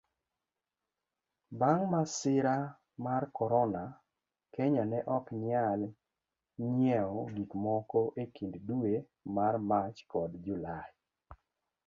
[1.59, 2.55] bang' masira
[3.03, 3.83] marcorona,
[4.53, 5.81] Kenya ne oknyal
[6.75, 8.93] nyiewo gikmoko ekind dwe
[9.35, 10.91] mar Mach kod Julai.